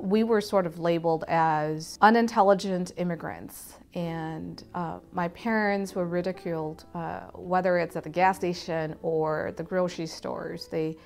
We 0.00 0.24
were 0.24 0.40
sort 0.40 0.66
of 0.66 0.78
labeled 0.78 1.24
as 1.28 1.98
unintelligent 2.00 2.92
immigrants, 2.96 3.74
and 3.94 4.62
uh, 4.74 4.98
my 5.12 5.28
parents 5.28 5.94
were 5.94 6.06
ridiculed, 6.06 6.84
uh, 6.94 7.20
whether 7.34 7.78
it's 7.78 7.96
at 7.96 8.04
the 8.04 8.10
gas 8.10 8.36
station 8.36 8.96
or 9.02 9.52
the 9.56 9.62
grocery 9.62 10.06
stores. 10.06 10.68
They, 10.68 10.96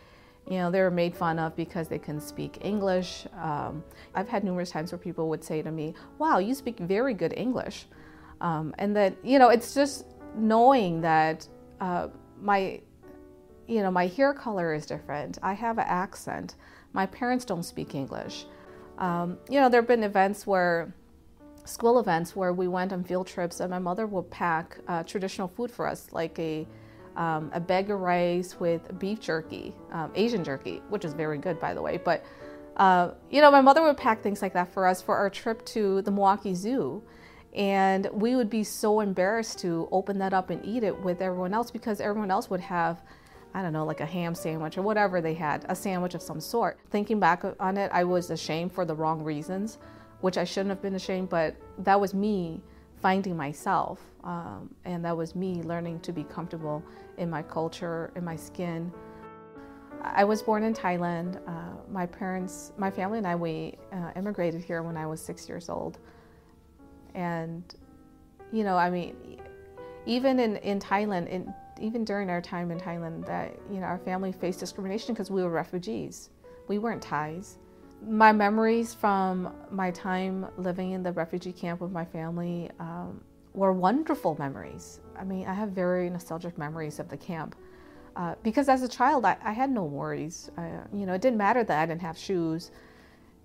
you 0.49 0.59
know, 0.59 0.71
they 0.71 0.81
were 0.81 0.91
made 0.91 1.17
fun 1.17 1.39
of 1.39 1.57
because 1.57 1.89
they 1.89 1.99
couldn't 1.99 2.21
speak 2.21 2.59
English. 2.61 3.27
Um, 3.41 3.83
I've 4.15 4.29
had 4.29 4.45
numerous 4.45 4.71
times 4.71 4.93
where 4.93 4.99
people 4.99 5.29
would 5.29 5.43
say 5.43 5.61
to 5.63 5.71
me, 5.71 5.95
"Wow, 6.19 6.39
you 6.39 6.55
speak 6.55 6.79
very 6.79 7.15
good 7.15 7.35
English," 7.37 7.87
um, 8.41 8.75
and 8.79 8.95
that 8.97 9.17
you 9.25 9.39
know, 9.39 9.49
it's 9.49 9.75
just 9.75 10.07
knowing 10.37 11.01
that 11.01 11.49
uh, 11.81 12.09
my, 12.41 12.81
you 13.67 13.83
know, 13.83 13.91
my 13.91 14.07
hair 14.07 14.33
color 14.35 14.75
is 14.75 14.87
different. 14.87 15.39
I 15.43 15.53
have 15.55 15.79
an 15.79 15.87
accent. 15.89 16.57
My 16.93 17.07
parents 17.07 17.45
don't 17.45 17.65
speak 17.65 17.95
English. 17.95 18.47
Um, 18.99 19.39
you 19.49 19.61
know, 19.61 19.69
there 19.69 19.81
have 19.81 19.89
been 19.89 20.05
events 20.05 20.47
where 20.47 20.95
school 21.65 21.99
events 21.99 22.37
where 22.37 22.53
we 22.53 22.69
went 22.69 22.93
on 22.93 23.05
field 23.05 23.27
trips 23.27 23.61
and 23.61 23.71
my 23.71 23.79
mother 23.79 24.07
would 24.07 24.31
pack 24.31 24.79
uh, 24.87 25.03
traditional 25.03 25.49
food 25.49 25.71
for 25.71 25.87
us, 25.89 26.09
like 26.13 26.39
a, 26.39 26.67
um, 27.17 27.51
a 27.55 27.61
bag 27.61 27.91
of 27.91 28.01
rice 28.01 28.59
with 28.61 28.99
beef 28.99 29.21
jerky, 29.21 29.75
um, 29.93 30.13
Asian 30.15 30.45
jerky, 30.45 30.83
which 30.91 31.05
is 31.05 31.15
very 31.15 31.39
good, 31.39 31.59
by 31.61 31.75
the 31.75 31.81
way. 31.81 31.97
But, 31.97 32.25
uh, 32.77 33.13
you 33.31 33.41
know, 33.41 33.51
my 33.51 33.61
mother 33.61 33.83
would 33.83 33.97
pack 33.97 34.23
things 34.23 34.43
like 34.43 34.53
that 34.53 34.73
for 34.73 34.87
us 34.87 35.01
for 35.01 35.17
our 35.17 35.31
trip 35.31 35.65
to 35.67 36.03
the 36.03 36.11
Milwaukee 36.11 36.55
Zoo. 36.55 37.03
And 37.55 38.09
we 38.13 38.35
would 38.35 38.51
be 38.51 38.65
so 38.65 39.01
embarrassed 39.01 39.61
to 39.61 39.89
open 39.93 40.19
that 40.19 40.35
up 40.35 40.51
and 40.51 40.65
eat 40.65 40.83
it 40.83 41.01
with 41.01 41.23
everyone 41.23 41.55
else 41.55 41.71
because 41.71 42.01
everyone 42.01 42.31
else 42.31 42.51
would 42.51 42.61
have, 42.61 43.01
I 43.55 43.63
don't 43.63 43.73
know, 43.73 43.85
like 43.85 44.01
a 44.01 44.07
ham 44.07 44.35
sandwich 44.35 44.77
or 44.77 44.83
whatever 44.83 45.21
they 45.21 45.35
had, 45.35 45.65
a 45.69 45.77
sandwich 45.77 46.15
of 46.15 46.23
some 46.23 46.41
sort. 46.41 46.79
Thinking 46.91 47.21
back 47.21 47.45
on 47.61 47.77
it, 47.77 47.91
I 47.95 48.05
was 48.05 48.31
ashamed 48.31 48.73
for 48.73 48.85
the 48.85 48.95
wrong 48.95 49.23
reasons 49.23 49.79
which 50.25 50.39
I 50.39 50.45
shouldn't 50.45 50.71
have 50.71 50.81
been 50.81 50.95
ashamed, 50.95 51.29
but 51.29 51.55
that 51.81 52.01
was 52.01 52.15
me 52.15 52.63
finding 53.03 53.37
myself. 53.37 54.01
Um, 54.25 54.75
and 54.87 55.05
that 55.05 55.15
was 55.15 55.35
me 55.35 55.63
learning 55.63 56.01
to 56.01 56.13
be 56.15 56.25
comfortable 56.25 56.83
in 57.19 57.29
my 57.29 57.43
culture, 57.43 58.11
in 58.17 58.25
my 58.25 58.35
skin. 58.35 58.91
I 60.03 60.25
was 60.25 60.41
born 60.41 60.63
in 60.63 60.73
Thailand. 60.73 61.47
Uh, 61.47 61.77
my 61.91 62.07
parents, 62.07 62.73
my 62.79 62.91
family 62.91 63.19
and 63.19 63.27
I, 63.27 63.37
we 63.37 63.77
uh, 63.93 64.13
immigrated 64.17 64.65
here 64.65 64.83
when 64.83 64.97
I 64.97 65.07
was 65.07 65.21
six 65.21 65.47
years 65.47 65.69
old. 65.69 65.99
And, 67.15 67.63
you 68.51 68.65
know, 68.65 68.79
I 68.79 68.89
mean, 68.89 69.39
even 70.07 70.41
in, 70.41 70.57
in 70.57 70.81
Thailand, 70.81 71.29
in, 71.29 71.53
even 71.81 72.05
during 72.05 72.31
our 72.31 72.41
time 72.41 72.71
in 72.71 72.79
Thailand, 72.79 73.27
that, 73.27 73.57
you 73.71 73.81
know, 73.81 73.87
our 73.87 73.99
family 73.99 74.33
faced 74.33 74.61
discrimination 74.61 75.15
because 75.15 75.31
we 75.31 75.43
were 75.43 75.51
refugees. 75.51 76.31
We 76.69 76.79
weren't 76.79 77.03
Thais 77.03 77.59
my 78.07 78.33
memories 78.33 78.93
from 78.93 79.53
my 79.71 79.91
time 79.91 80.47
living 80.57 80.93
in 80.93 81.03
the 81.03 81.13
refugee 81.13 81.53
camp 81.53 81.81
with 81.81 81.93
my 81.93 82.05
family 82.05 82.71
um, 82.79 83.21
were 83.55 83.73
wonderful 83.73 84.37
memories. 84.39 85.01
I 85.19 85.25
mean, 85.25 85.47
I 85.47 85.55
have 85.55 85.71
very 85.71 86.11
nostalgic 86.11 86.59
memories 86.59 86.99
of 86.99 87.09
the 87.09 87.17
camp. 87.17 87.57
Uh, 88.17 88.35
because 88.43 88.69
as 88.69 88.83
a 88.83 88.89
child, 88.89 89.25
I, 89.25 89.37
I 89.43 89.53
had 89.53 89.71
no 89.71 89.85
worries. 89.85 90.51
I, 90.57 90.71
you 90.93 91.07
know, 91.07 91.15
it 91.15 91.21
didn't 91.21 91.39
matter 91.39 91.65
that 91.65 91.81
I 91.81 91.87
didn't 91.87 92.03
have 92.03 92.17
shoes, 92.17 92.71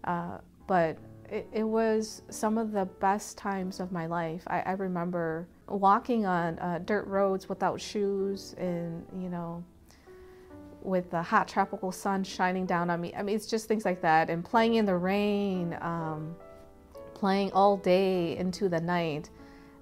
uh, 0.03 0.39
but 0.67 0.97
it, 1.31 1.47
it, 1.52 1.63
was 1.63 2.22
some 2.30 2.58
of 2.58 2.72
the 2.72 2.85
best 2.85 3.38
times 3.38 3.80
of 3.80 3.91
my 3.91 4.05
life. 4.05 4.44
I, 4.47 4.61
I 4.61 4.72
remember 4.72 5.47
walking 5.67 6.25
on 6.25 6.58
uh, 6.59 6.80
dirt 6.83 7.05
roads 7.08 7.47
without 7.47 7.80
shoes 7.80 8.55
and, 8.58 9.05
you 9.16 9.30
know, 9.30 9.63
with 10.81 11.11
the 11.11 11.22
hot 11.22 11.47
tropical 11.47 11.91
sun 11.91 12.23
shining 12.23 12.66
down 12.66 12.89
on 12.89 13.02
me. 13.02 13.13
I 13.16 13.22
mean, 13.22 13.35
it's 13.35 13.45
just 13.45 13.67
things 13.67 13.85
like 13.85 14.02
that. 14.02 14.30
And 14.30 14.44
playing 14.44 14.75
in 14.75 14.85
the 14.85 14.95
rain, 14.95 15.77
um, 15.81 16.35
playing 17.13 17.52
all 17.52 17.77
day 17.77 18.38
into 18.38 18.69
the 18.69 18.80
night 18.80 19.30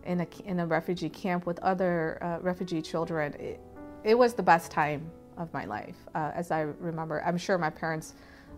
in 0.06 0.22
a, 0.22 0.28
in 0.46 0.60
a 0.60 0.66
refugee 0.66 1.10
camp 1.10 1.46
with 1.46 1.60
other 1.60 2.18
uh, 2.22 2.40
refugee 2.42 2.82
children. 2.82 3.34
It, 3.36 3.60
it, 4.04 4.18
was 4.18 4.34
the 4.34 4.44
best 4.44 4.72
time 4.72 5.10
of 5.38 5.54
my 5.54 5.66
life, 5.66 5.98
uh, 6.16 6.32
as 6.34 6.50
I 6.52 6.62
remember. 6.62 7.24
I'm 7.24 7.38
sure 7.38 7.58
my 7.58 7.70
parents 7.70 8.16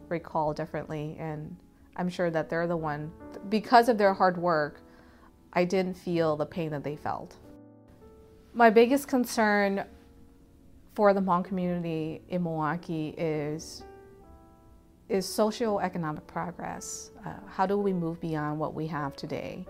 recall 0.08 0.54
differently, 0.54 1.18
and 1.20 1.56
I'm 2.00 2.10
sure 2.10 2.32
that 2.32 2.50
they're 2.50 2.66
the 2.66 2.78
one, 2.78 3.12
because 3.50 3.90
of 3.90 3.98
their 3.98 4.14
hard 4.14 4.38
work, 4.38 4.82
I 5.52 5.66
didn't 5.66 5.96
feel 5.96 6.38
the 6.38 6.46
pain 6.46 6.72
that 6.72 6.84
they 6.84 6.96
felt. 6.96 7.36
My 8.54 8.70
biggest 8.70 9.10
concern 9.10 9.84
for 10.96 11.14
the 11.14 11.20
Hmong 11.20 11.44
community 11.44 12.22
in 12.30 12.44
Milwaukee 12.44 13.10
is 13.18 13.84
is 15.10 15.26
socioeconomic 15.26 16.26
progress. 16.28 17.12
Uh, 17.26 17.34
how 17.48 17.66
do 17.66 17.78
we 17.78 17.92
move 17.92 18.22
beyond 18.22 18.60
what 18.60 18.76
we 18.76 18.86
have 18.86 19.16
today? 19.16 19.66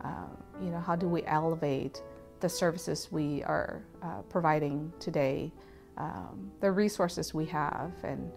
Uh, 0.00 0.28
you 0.62 0.70
know, 0.70 0.78
how 0.78 0.94
do 0.94 1.08
we 1.08 1.24
elevate 1.26 2.00
the 2.40 2.48
services 2.48 3.08
we 3.10 3.42
are 3.42 3.82
uh, 4.02 4.22
providing 4.30 4.92
today, 5.00 5.50
um, 5.98 6.50
the 6.60 6.70
resources 6.70 7.34
we 7.34 7.44
have, 7.44 7.90
and 8.04 8.30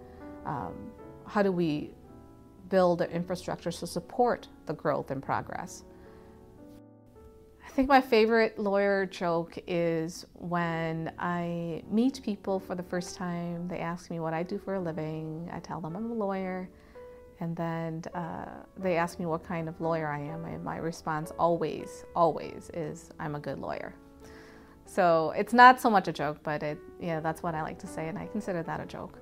um, 0.47 0.73
how 1.27 1.43
do 1.43 1.51
we 1.51 1.91
build 2.69 2.99
the 2.99 3.09
infrastructure 3.11 3.71
to 3.71 3.87
support 3.87 4.47
the 4.65 4.73
growth 4.73 5.11
and 5.11 5.21
progress? 5.21 5.83
I 7.65 7.69
think 7.71 7.89
my 7.89 8.01
favorite 8.01 8.57
lawyer 8.57 9.05
joke 9.05 9.57
is 9.67 10.25
when 10.33 11.11
I 11.19 11.83
meet 11.91 12.21
people 12.23 12.59
for 12.59 12.75
the 12.75 12.83
first 12.83 13.15
time. 13.15 13.67
They 13.67 13.79
ask 13.79 14.09
me 14.09 14.19
what 14.19 14.33
I 14.33 14.41
do 14.41 14.57
for 14.57 14.75
a 14.75 14.79
living. 14.79 15.49
I 15.53 15.59
tell 15.59 15.79
them 15.81 15.95
I'm 15.95 16.09
a 16.09 16.13
lawyer. 16.13 16.69
And 17.39 17.55
then 17.55 18.03
uh, 18.15 18.63
they 18.77 18.97
ask 18.97 19.19
me 19.19 19.25
what 19.27 19.43
kind 19.43 19.69
of 19.69 19.79
lawyer 19.79 20.07
I 20.07 20.19
am. 20.19 20.45
And 20.45 20.63
my 20.63 20.77
response 20.77 21.31
always, 21.37 22.03
always 22.15 22.71
is 22.73 23.11
I'm 23.19 23.35
a 23.35 23.39
good 23.39 23.59
lawyer. 23.59 23.93
So 24.85 25.33
it's 25.37 25.53
not 25.53 25.79
so 25.79 25.89
much 25.89 26.07
a 26.07 26.13
joke, 26.13 26.39
but 26.41 26.63
it, 26.63 26.79
yeah, 26.99 27.19
that's 27.19 27.43
what 27.43 27.53
I 27.53 27.61
like 27.61 27.77
to 27.79 27.87
say. 27.87 28.07
And 28.07 28.17
I 28.17 28.25
consider 28.27 28.63
that 28.63 28.79
a 28.79 28.85
joke. 28.85 29.19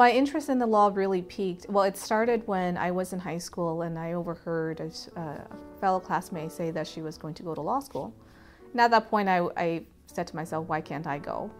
My 0.00 0.10
interest 0.10 0.48
in 0.48 0.58
the 0.58 0.66
law 0.66 0.90
really 0.94 1.20
peaked. 1.20 1.66
Well, 1.68 1.84
it 1.84 1.94
started 1.94 2.46
when 2.46 2.78
I 2.78 2.90
was 2.90 3.12
in 3.12 3.18
high 3.18 3.36
school 3.36 3.82
and 3.82 3.98
I 3.98 4.14
overheard 4.14 4.80
a, 4.80 4.90
a 5.20 5.46
fellow 5.78 6.00
classmate 6.00 6.52
say 6.52 6.70
that 6.70 6.86
she 6.86 7.02
was 7.02 7.18
going 7.18 7.34
to 7.34 7.42
go 7.42 7.54
to 7.54 7.60
law 7.60 7.80
school. 7.80 8.14
And 8.72 8.80
at 8.80 8.90
that 8.92 9.10
point, 9.10 9.28
I, 9.28 9.40
I 9.58 9.82
said 10.06 10.26
to 10.28 10.34
myself, 10.34 10.66
why 10.68 10.80
can't 10.80 11.06
I 11.06 11.18
go? 11.18 11.50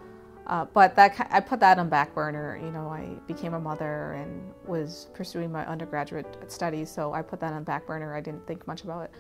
Uh, 0.47 0.65
but 0.65 0.97
that 0.97 1.29
I 1.31 1.41
put 1.41 1.61
that 1.61 1.79
on 1.79 1.91
back 1.91 2.15
burner. 2.15 2.59
You 2.65 2.71
know, 2.71 2.89
I 2.89 3.09
became 3.27 3.53
a 3.53 3.61
mother 3.61 4.13
and 4.13 4.55
was 4.67 5.09
pursuing 5.13 5.53
my 5.53 5.67
undergraduate 5.67 6.51
studies, 6.51 6.91
so 6.91 7.13
I 7.13 7.21
put 7.21 7.41
that 7.41 7.53
on 7.53 7.63
back 7.63 7.87
burner. 7.87 8.17
I 8.17 8.23
didn't 8.23 8.47
think 8.47 8.67
much 8.67 8.85
about 8.85 9.03
it. 9.03 9.11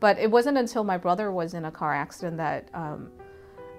But 0.00 0.18
it 0.18 0.30
wasn't 0.30 0.56
until 0.56 0.84
my 0.84 0.96
brother 0.96 1.32
was 1.32 1.52
in 1.52 1.66
a 1.66 1.70
car 1.70 1.94
accident 1.94 2.38
that 2.38 2.70
um, 2.72 3.10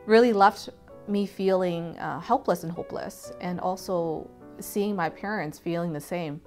really 0.06 0.32
left 0.32 0.70
me 1.08 1.26
feeling 1.26 1.98
uh, 1.98 2.20
helpless 2.20 2.62
and 2.62 2.72
hopeless, 2.72 3.34
and 3.42 3.60
also 3.60 4.30
seeing 4.62 4.96
my 4.96 5.10
parents 5.10 5.60
feeling 5.60 5.94
the 5.94 6.02
same, 6.02 6.42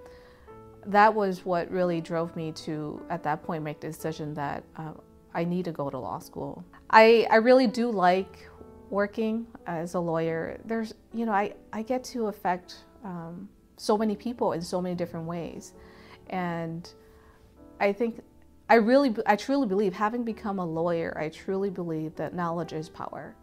that 0.86 1.14
was 1.14 1.44
what 1.44 1.70
really 1.70 2.00
drove 2.00 2.34
me 2.36 2.52
to, 2.52 3.02
at 3.08 3.22
that 3.22 3.42
point, 3.42 3.64
make 3.64 3.80
the 3.80 3.88
decision 3.88 4.34
that 4.34 4.64
uh, 4.76 4.92
I 5.32 5.44
need 5.44 5.64
to 5.64 5.72
go 5.72 5.91
to 5.91 5.98
law 5.98 6.19
school. 6.19 6.64
I, 6.91 7.26
I 7.30 7.36
really 7.36 7.66
do 7.66 7.91
like 7.91 8.48
working 8.91 9.47
as 9.66 9.94
a 9.94 10.00
lawyer. 10.00 10.60
There's, 10.64 10.94
you 11.12 11.26
know, 11.26 11.32
I, 11.32 11.54
I 11.72 11.82
get 11.82 12.04
to 12.04 12.26
affect 12.26 12.84
um, 13.03 13.48
so 13.76 13.97
many 13.97 14.14
people 14.14 14.53
in 14.53 14.62
so 14.62 14.80
many 14.80 14.94
different 14.94 15.26
ways. 15.26 15.72
And 16.30 16.88
I 17.80 17.92
think 17.92 18.22
I 18.69 18.76
really, 18.76 19.14
I 19.26 19.36
truly 19.36 19.66
believe, 19.66 19.92
having 19.92 20.24
become 20.24 20.58
a 20.58 20.64
lawyer, 20.64 21.16
I 21.19 21.28
truly 21.28 21.70
believe 21.70 22.14
that 22.16 22.34
knowledge 22.34 22.72
is 22.72 22.88
power. 22.88 23.34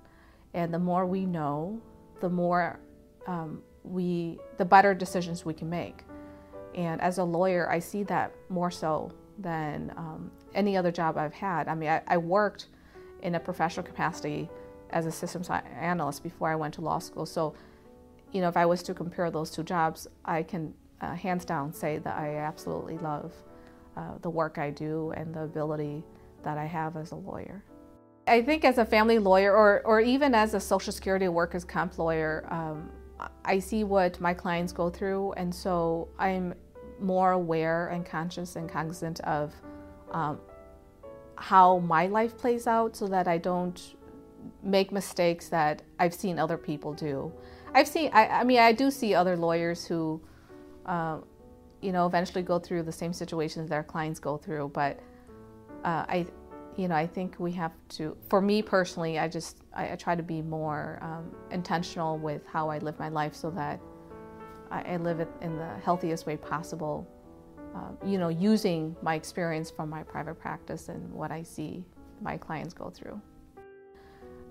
And 0.54 0.74
the 0.74 0.80
more 0.80 1.06
we 1.06 1.26
know, 1.26 1.82
the 2.22 2.30
more 2.30 2.80
um, 3.28 3.62
we 3.84 4.40
the 4.58 4.66
better 4.66 4.94
decisions 4.94 5.46
we 5.46 5.54
can 5.54 5.70
make. 5.70 6.04
And 6.76 7.02
as 7.02 7.18
a 7.18 7.24
lawyer, 7.24 7.70
I 7.70 7.80
see 7.80 8.04
that 8.04 8.34
more 8.50 8.72
so 8.72 9.12
than 9.38 9.94
um, 9.98 10.32
any 10.54 10.78
other 10.78 10.92
job 10.92 11.18
I've 11.18 11.34
had. 11.34 11.68
I 11.68 11.76
mean, 11.76 11.90
I, 11.90 12.02
I, 12.08 12.18
worked 12.18 12.68
in 13.24 13.36
a 13.36 13.40
professional 13.40 13.86
capacity 13.86 14.50
as 14.92 15.06
a 15.06 15.12
systems 15.12 15.50
analyst 15.50 16.24
before 16.24 16.50
I 16.50 16.56
went 16.56 16.74
to 16.76 16.82
law 16.82 17.00
school. 17.00 17.26
So, 17.26 17.56
you 18.32 18.42
know, 18.42 18.48
if 18.48 18.56
I 18.56 18.66
was 18.66 18.84
to 18.84 18.94
compare 18.94 19.32
those 19.32 19.52
two 19.52 19.64
jobs, 19.64 20.08
I 20.24 20.44
can 20.44 20.74
uh, 21.02 21.16
hands 21.16 21.46
down 21.46 21.74
say 21.74 21.98
that 21.98 22.18
I 22.18 22.36
absolutely 22.38 22.98
love 23.00 23.34
uh, 23.98 24.18
the 24.22 24.30
work 24.30 24.58
I 24.58 24.70
do 24.70 25.12
and 25.12 25.34
the 25.34 25.42
ability 25.42 26.04
that 26.44 26.58
I 26.58 26.66
have 26.66 26.96
as 26.96 27.12
a 27.12 27.16
lawyer. 27.16 27.64
I 28.28 28.42
think 28.42 28.64
as 28.64 28.78
a 28.78 28.86
family 28.86 29.20
lawyer 29.20 29.56
or, 29.56 29.82
or 29.84 30.00
even 30.00 30.36
as 30.36 30.54
a 30.54 30.60
Social 30.60 30.94
Security 30.94 31.28
workers' 31.28 31.66
comp 31.66 31.98
lawyer, 31.98 32.46
um, 32.50 32.90
I 33.46 33.60
see 33.60 33.84
what 33.84 34.20
my 34.20 34.34
clients 34.34 34.72
go 34.72 34.90
through, 34.90 35.34
and 35.34 35.54
so 35.54 36.08
I'm 36.18 36.54
more 37.00 37.32
aware 37.32 37.88
and 37.88 38.06
conscious 38.06 38.56
and 38.56 38.70
cognizant 38.70 39.20
of 39.22 39.54
um, 40.12 40.40
how 41.36 41.80
my 41.80 42.08
life 42.08 42.38
plays 42.38 42.68
out 42.68 42.96
so 42.96 43.08
that 43.08 43.28
I 43.28 43.38
don't 43.38 43.96
make 44.64 44.92
mistakes 44.92 45.50
that 45.50 45.82
I've 46.00 46.14
seen 46.14 46.40
other 46.40 46.58
people 46.58 46.94
do. 46.94 47.32
I've 47.74 47.88
seen, 47.88 48.12
I, 48.14 48.28
I 48.28 48.44
mean, 48.44 48.60
I 48.60 48.72
do 48.72 48.92
see 48.92 49.16
other 49.16 49.38
lawyers 49.38 49.86
who, 49.86 50.22
uh, 50.86 51.18
you 51.82 51.92
know, 51.92 52.06
eventually 52.06 52.44
go 52.44 52.60
through 52.60 52.84
the 52.84 52.92
same 52.92 53.14
situations 53.14 53.72
our 53.72 53.84
clients 53.84 54.20
go 54.20 54.38
through. 54.38 54.70
But 54.74 55.00
uh, 55.84 56.06
I, 56.08 56.28
you 56.78 56.88
know, 56.88 56.96
I 56.96 57.06
think 57.06 57.36
we 57.40 57.52
have 57.54 57.74
to. 57.90 58.16
For 58.30 58.42
me 58.42 58.62
personally, 58.62 59.20
I 59.20 59.28
just 59.28 59.64
I, 59.74 59.94
I 59.94 59.96
try 59.96 60.16
to 60.16 60.24
be 60.24 60.42
more 60.42 61.00
um, 61.02 61.36
intentional 61.52 62.18
with 62.18 62.46
how 62.46 62.70
I 62.70 62.78
live 62.80 62.98
my 63.00 63.10
life, 63.10 63.36
so 63.36 63.50
that 63.52 63.80
I, 64.70 64.94
I 64.94 64.98
live 64.98 65.20
it 65.20 65.30
in 65.42 65.58
the 65.58 65.70
healthiest 65.84 66.26
way 66.26 66.38
possible. 66.38 67.08
Uh, 67.76 67.92
you 68.06 68.18
know, 68.18 68.28
using 68.28 68.96
my 69.02 69.16
experience 69.16 69.72
from 69.72 69.90
my 69.90 70.04
private 70.04 70.36
practice 70.36 70.90
and 70.90 71.12
what 71.14 71.32
I 71.32 71.42
see 71.42 71.86
my 72.22 72.36
clients 72.38 72.74
go 72.74 72.90
through. 72.90 73.22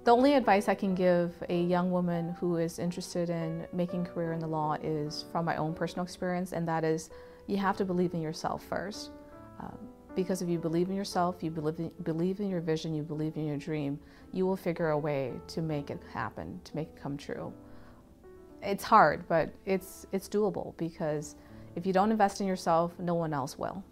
The 0.05 0.11
only 0.11 0.33
advice 0.33 0.69
I 0.69 0.75
can 0.75 0.95
give 0.95 1.35
a 1.51 1.63
young 1.63 1.91
woman 1.91 2.35
who 2.41 2.57
is 2.57 2.79
interested 2.79 3.29
in 3.29 3.67
making 3.75 4.07
a 4.07 4.09
career 4.09 4.33
in 4.33 4.41
the 4.41 4.47
law 4.47 4.77
is 4.83 5.27
from 5.31 5.45
my 5.45 5.57
own 5.57 5.75
personal 5.75 6.05
experience, 6.05 6.53
and 6.53 6.67
that 6.67 6.85
is 6.85 7.11
you 7.47 7.59
have 7.59 7.77
to 7.77 7.85
believe 7.85 8.15
in 8.15 8.23
yourself 8.23 8.65
first. 8.65 9.11
Um, 9.61 9.79
because 10.15 10.43
if 10.43 10.49
you 10.49 10.59
believe 10.59 10.91
in 10.91 10.97
yourself, 10.97 11.43
you 11.43 11.51
believe 11.51 11.79
in, 11.79 11.91
believe 12.03 12.41
in 12.41 12.49
your 12.49 12.61
vision, 12.61 12.95
you 12.95 13.03
believe 13.03 13.37
in 13.37 13.47
your 13.47 13.57
dream, 13.57 13.99
you 14.33 14.47
will 14.47 14.57
figure 14.57 14.91
a 14.91 14.99
way 14.99 15.33
to 15.49 15.63
make 15.63 15.91
it 15.91 16.01
happen, 16.13 16.61
to 16.65 16.77
make 16.77 16.89
it 16.89 17.01
come 17.01 17.17
true. 17.17 17.53
It's 18.63 18.85
hard, 18.85 19.27
but 19.29 19.51
it's, 19.67 20.07
it's 20.13 20.29
doable 20.29 20.77
because 20.77 21.37
if 21.77 21.87
you 21.87 21.93
don't 21.93 22.11
invest 22.11 22.41
in 22.41 22.47
yourself, 22.47 22.93
no 22.99 23.15
one 23.15 23.33
else 23.33 23.59
will. 23.59 23.83